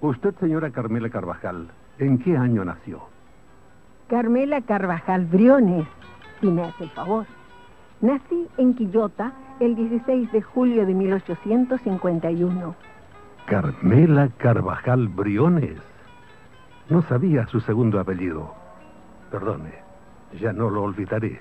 [0.00, 3.02] Usted, señora Carmela Carvajal, ¿en qué año nació?
[4.08, 5.86] Carmela Carvajal Briones,
[6.40, 7.26] si me hace el favor.
[8.00, 12.74] Nací en Quillota el 16 de julio de 1851.
[13.46, 15.78] Carmela Carvajal Briones.
[16.88, 18.54] No sabía su segundo apellido.
[19.32, 19.72] Perdone,
[20.40, 21.40] ya no lo olvidaré.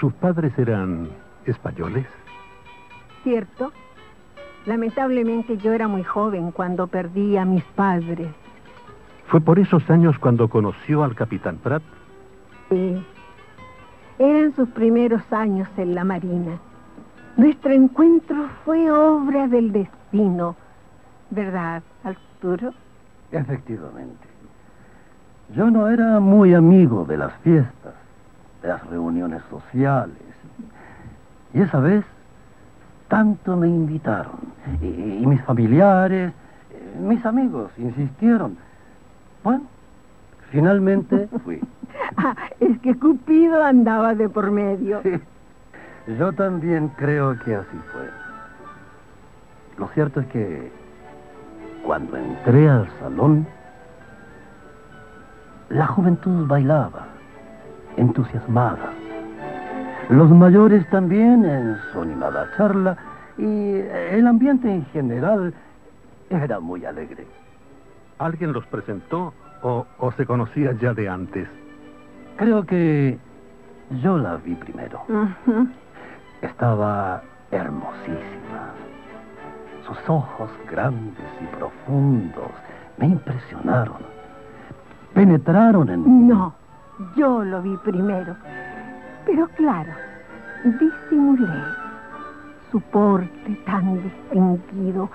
[0.00, 1.10] ¿Sus padres eran
[1.44, 2.06] españoles?
[3.22, 3.70] Cierto.
[4.66, 8.28] Lamentablemente yo era muy joven cuando perdí a mis padres.
[9.26, 11.82] ¿Fue por esos años cuando conoció al capitán Pratt?
[12.68, 13.04] Sí.
[14.18, 16.58] Eran sus primeros años en la Marina.
[17.36, 20.54] Nuestro encuentro fue obra del destino.
[21.30, 22.72] ¿Verdad, Arturo?
[23.32, 24.28] Efectivamente.
[25.56, 27.94] Yo no era muy amigo de las fiestas,
[28.60, 30.16] de las reuniones sociales.
[31.54, 32.04] Y esa vez
[33.12, 34.38] tanto me invitaron.
[34.80, 36.32] Y, mis familiares,
[36.70, 38.56] eh, mis amigos insistieron.
[39.44, 39.64] Bueno,
[40.50, 41.60] finalmente fui.
[42.16, 45.02] ah, es que Cupido andaba de por medio.
[46.18, 48.08] Yo también creo que así fue.
[49.76, 50.72] Lo cierto es que
[51.84, 53.46] cuando entré al salón,
[55.68, 57.08] la juventud bailaba,
[57.98, 59.01] entusiasmada.
[60.12, 62.98] Los mayores también en su animada charla
[63.38, 63.76] y
[64.10, 65.54] el ambiente en general
[66.28, 67.26] era muy alegre.
[68.18, 69.86] ¿Alguien los presentó o,
[70.18, 71.48] se conocía ya de antes?
[72.36, 73.18] Creo que
[74.02, 75.00] yo la vi primero.
[76.42, 78.68] Estaba hermosísima.
[79.86, 82.50] Sus ojos grandes y profundos
[82.98, 84.02] me impresionaron.
[85.14, 86.28] Penetraron en mí.
[86.28, 86.52] No,
[87.16, 88.36] yo lo vi primero.
[89.26, 89.92] Pero claro,
[90.64, 91.64] disimulé
[92.70, 95.08] su porte tan distinguido.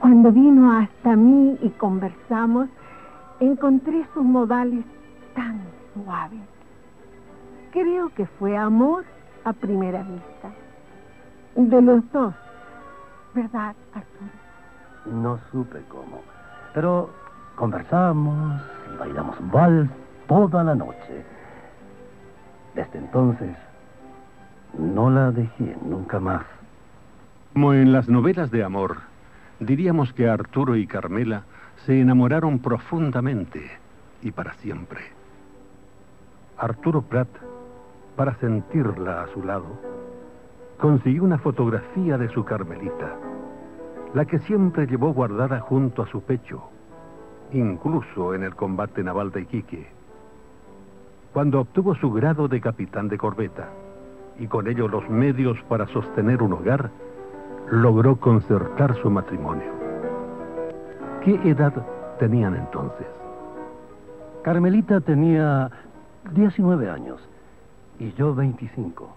[0.00, 2.68] Cuando vino hasta mí y conversamos,
[3.40, 4.84] encontré sus modales
[5.34, 5.60] tan
[5.92, 6.40] suaves.
[7.72, 9.04] Creo que fue amor
[9.44, 10.50] a primera vista.
[11.56, 12.34] De los dos,
[13.34, 15.20] ¿verdad, Arturo?
[15.22, 16.22] No supe cómo.
[16.72, 17.10] Pero
[17.56, 18.60] conversamos
[18.92, 19.88] y bailamos vals
[20.26, 21.24] toda la noche.
[22.74, 23.56] Desde entonces,
[24.78, 26.44] no la dejé nunca más.
[27.52, 28.96] Como en las novelas de amor,
[29.60, 31.44] diríamos que Arturo y Carmela
[31.86, 33.70] se enamoraron profundamente
[34.22, 35.00] y para siempre.
[36.58, 37.28] Arturo Prat,
[38.16, 39.66] para sentirla a su lado,
[40.78, 43.16] consiguió una fotografía de su Carmelita,
[44.14, 46.62] la que siempre llevó guardada junto a su pecho,
[47.52, 49.86] incluso en el combate naval de Iquique.
[51.34, 53.68] Cuando obtuvo su grado de capitán de corbeta
[54.38, 56.92] y con ello los medios para sostener un hogar,
[57.72, 59.72] logró concertar su matrimonio.
[61.24, 61.74] ¿Qué edad
[62.20, 63.08] tenían entonces?
[64.42, 65.72] Carmelita tenía
[66.34, 67.20] 19 años
[67.98, 69.12] y yo 25.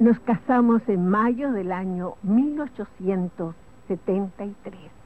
[0.00, 4.97] Nos casamos en mayo del año 1873.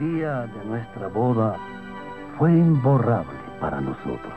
[0.00, 1.56] Día de nuestra boda
[2.38, 4.32] fue imborrable para nosotros.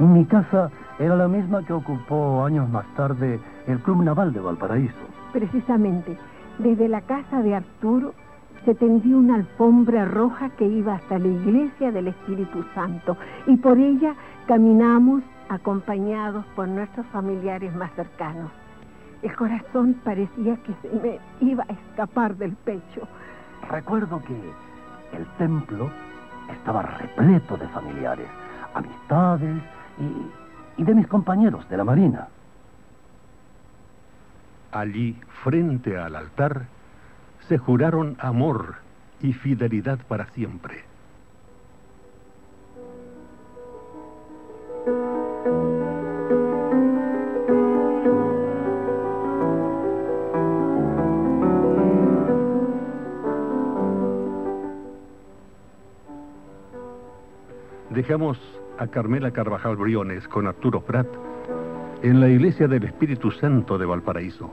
[0.00, 5.06] Mi casa era la misma que ocupó años más tarde el Club Naval de Valparaíso.
[5.32, 6.18] Precisamente,
[6.58, 8.14] desde la casa de Arturo
[8.64, 13.78] se tendió una alfombra roja que iba hasta la iglesia del Espíritu Santo y por
[13.78, 14.14] ella
[14.46, 18.50] caminamos acompañados por nuestros familiares más cercanos.
[19.22, 23.06] El corazón parecía que se me iba a escapar del pecho.
[23.70, 24.34] Recuerdo que
[25.16, 25.90] el templo
[26.50, 28.28] estaba repleto de familiares,
[28.74, 29.62] amistades
[30.76, 32.28] y, de mis compañeros de la Marina.
[34.72, 36.66] Allí, frente al altar,
[37.48, 38.76] se juraron amor
[39.20, 40.84] y fidelidad para siempre.
[57.94, 58.40] Dejamos
[58.76, 61.06] a Carmela Carvajal Briones con Arturo Prat
[62.02, 64.50] en la iglesia del Espíritu Santo de Valparaíso,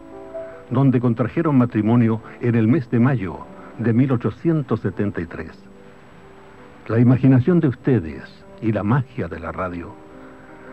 [0.69, 3.39] donde contrajeron matrimonio en el mes de mayo
[3.79, 5.49] de 1873.
[6.87, 9.91] La imaginación de ustedes y la magia de la radio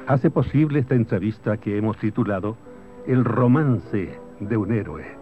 [0.06, 2.58] hace posible esta entrevista que hemos titulado
[3.06, 5.17] El romance de un héroe.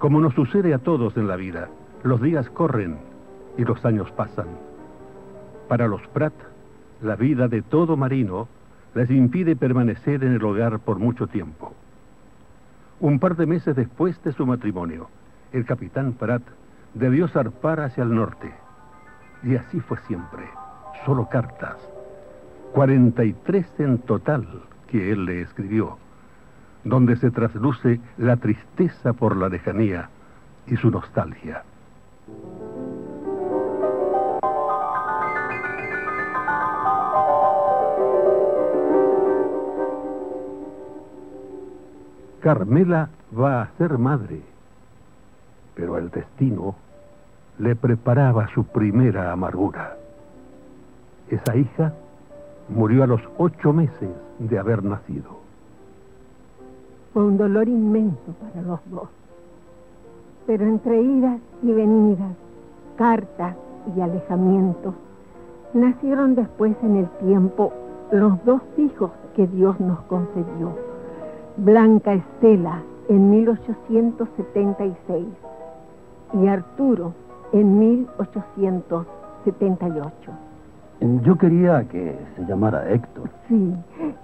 [0.00, 1.68] Como nos sucede a todos en la vida,
[2.04, 2.96] los días corren
[3.58, 4.46] y los años pasan.
[5.68, 6.32] Para los Prat,
[7.02, 8.48] la vida de todo marino
[8.94, 11.74] les impide permanecer en el hogar por mucho tiempo.
[13.00, 15.10] Un par de meses después de su matrimonio,
[15.52, 16.44] el capitán Prat
[16.94, 18.50] debió zarpar hacia el norte.
[19.42, 20.48] Y así fue siempre,
[21.04, 21.76] solo cartas.
[22.72, 24.46] 43 en total
[24.86, 25.98] que él le escribió
[26.84, 30.08] donde se trasluce la tristeza por la lejanía
[30.66, 31.62] y su nostalgia.
[42.40, 44.40] Carmela va a ser madre,
[45.74, 46.74] pero el destino
[47.58, 49.96] le preparaba su primera amargura.
[51.28, 51.92] Esa hija
[52.70, 54.08] murió a los ocho meses
[54.38, 55.40] de haber nacido.
[57.12, 59.08] Fue un dolor inmenso para los dos.
[60.46, 62.32] Pero entre idas y venidas,
[62.96, 63.54] cartas
[63.96, 64.94] y alejamientos,
[65.74, 67.72] nacieron después en el tiempo
[68.12, 70.74] los dos hijos que Dios nos concedió.
[71.56, 75.26] Blanca Estela en 1876
[76.34, 77.14] y Arturo
[77.52, 80.32] en 1878.
[81.22, 83.30] Yo quería que se llamara Héctor.
[83.48, 83.72] Sí,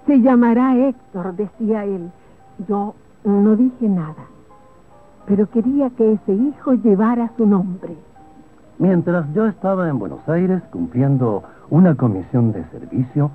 [0.05, 2.11] se llamará Héctor, decía él.
[2.67, 4.25] Yo no dije nada,
[5.27, 7.95] pero quería que ese hijo llevara su nombre.
[8.79, 13.31] Mientras yo estaba en Buenos Aires cumpliendo una comisión de servicio,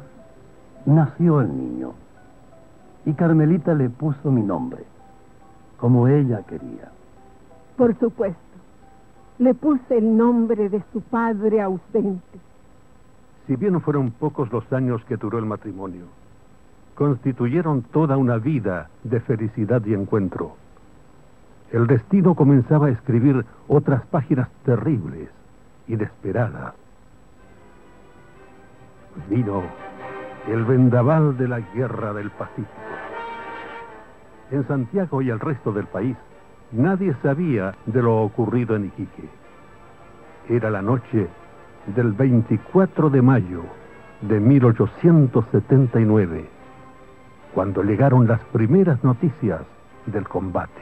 [0.86, 1.92] nació el niño.
[3.04, 4.84] Y Carmelita le puso mi nombre,
[5.76, 6.90] como ella quería.
[7.76, 8.38] Por supuesto,
[9.38, 12.38] le puse el nombre de su padre ausente.
[13.46, 16.04] Si bien fueron pocos los años que duró el matrimonio,
[16.94, 20.56] constituyeron toda una vida de felicidad y encuentro.
[21.70, 25.30] El destino comenzaba a escribir otras páginas terribles,
[25.88, 26.74] inesperadas.
[29.28, 29.62] Vino
[30.48, 32.70] el vendaval de la guerra del Pacífico.
[34.50, 36.16] En Santiago y el resto del país,
[36.72, 39.28] nadie sabía de lo ocurrido en Iquique.
[40.48, 41.28] Era la noche
[41.94, 43.62] del 24 de mayo
[44.20, 46.48] de 1879,
[47.54, 49.60] cuando llegaron las primeras noticias
[50.06, 50.80] del combate.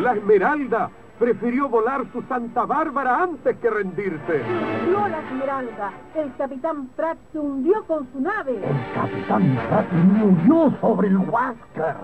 [0.00, 4.42] La Esmeralda prefirió volar su Santa Bárbara antes que rendirse.
[4.86, 5.92] Vio la Esmeralda.
[6.14, 8.56] El capitán Pratt se hundió con su nave.
[8.56, 11.96] El capitán Pratt murió sobre el Huáscar.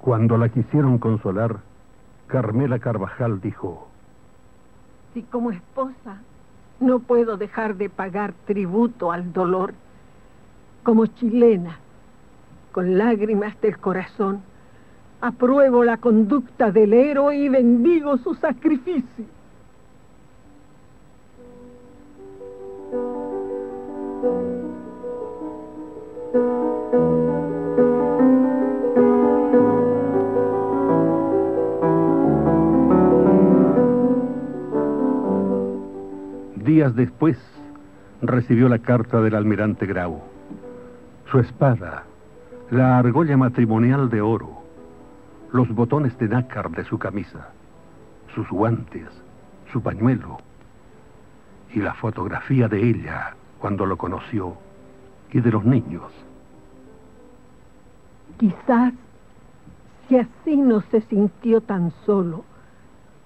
[0.00, 1.56] Cuando la quisieron consolar,
[2.26, 3.88] Carmela Carvajal dijo,
[5.14, 6.20] Si como esposa
[6.80, 9.74] no puedo dejar de pagar tributo al dolor,
[10.82, 11.78] como chilena,
[12.72, 14.42] con lágrimas del corazón,
[15.20, 19.35] apruebo la conducta del héroe y bendigo su sacrificio.
[36.66, 37.38] Días después
[38.22, 40.20] recibió la carta del almirante Grau.
[41.30, 42.02] Su espada,
[42.72, 44.64] la argolla matrimonial de oro,
[45.52, 47.50] los botones de nácar de su camisa,
[48.34, 49.06] sus guantes,
[49.72, 50.38] su pañuelo
[51.72, 54.56] y la fotografía de ella cuando lo conoció
[55.30, 56.10] y de los niños.
[58.38, 58.92] Quizás
[60.08, 62.44] si así no se sintió tan solo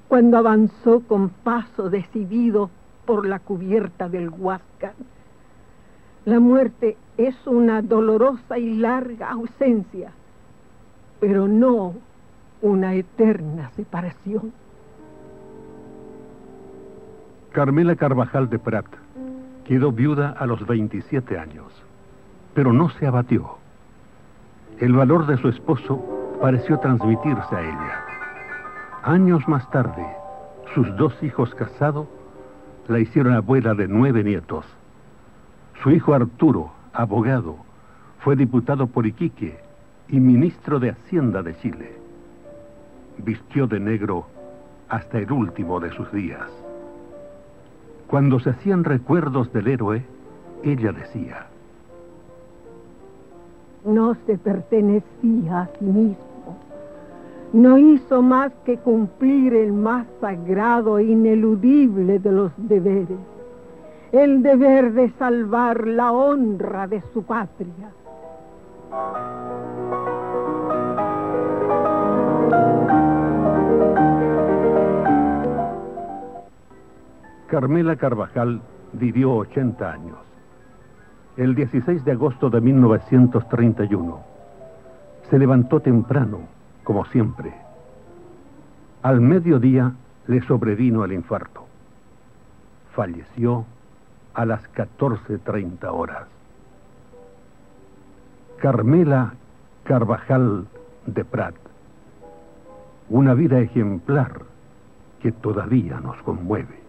[0.08, 2.68] cuando avanzó con paso decidido
[3.10, 4.92] por la cubierta del Huáscar.
[6.26, 10.12] La muerte es una dolorosa y larga ausencia,
[11.18, 11.94] pero no
[12.62, 14.52] una eterna separación.
[17.50, 18.86] Carmela Carvajal de Prat
[19.64, 21.66] quedó viuda a los 27 años,
[22.54, 23.56] pero no se abatió.
[24.78, 28.04] El valor de su esposo pareció transmitirse a ella.
[29.02, 30.06] Años más tarde,
[30.74, 32.06] sus dos hijos casados
[32.88, 34.64] la hicieron abuela de nueve nietos.
[35.82, 37.56] Su hijo Arturo, abogado,
[38.20, 39.58] fue diputado por Iquique
[40.08, 41.92] y ministro de Hacienda de Chile.
[43.18, 44.26] Vistió de negro
[44.88, 46.48] hasta el último de sus días.
[48.08, 50.02] Cuando se hacían recuerdos del héroe,
[50.64, 51.46] ella decía,
[53.84, 56.29] No se pertenecía a sí mismo
[57.52, 63.18] no hizo más que cumplir el más sagrado e ineludible de los deberes,
[64.12, 67.90] el deber de salvar la honra de su patria.
[77.48, 78.60] Carmela Carvajal
[78.92, 80.18] vivió 80 años.
[81.36, 84.20] El 16 de agosto de 1931
[85.28, 86.59] se levantó temprano
[86.90, 87.54] como siempre.
[89.02, 89.92] Al mediodía
[90.26, 91.64] le sobrevino el infarto.
[92.96, 93.64] Falleció
[94.34, 96.26] a las 14.30 horas.
[98.56, 99.34] Carmela
[99.84, 100.66] Carvajal
[101.06, 101.54] de Prat.
[103.08, 104.40] Una vida ejemplar
[105.22, 106.80] que todavía nos conmueve.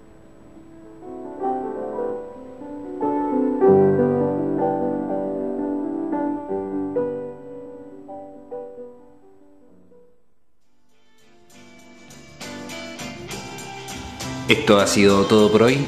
[14.61, 15.79] Esto ha sido todo por hoy.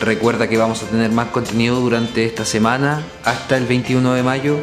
[0.00, 4.58] Recuerda que vamos a tener más contenido durante esta semana hasta el 21 de mayo.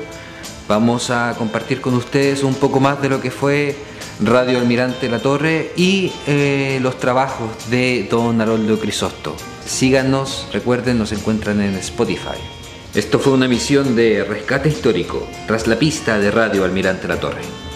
[0.68, 3.78] Vamos a compartir con ustedes un poco más de lo que fue
[4.20, 9.34] Radio Almirante La Torre y eh, los trabajos de Don Haroldo Crisosto.
[9.66, 12.38] Síganos, recuerden, nos encuentran en Spotify.
[12.93, 17.73] Esto fue una emisión de Rescate Histórico, tras la pista de Radio Almirante La Torre.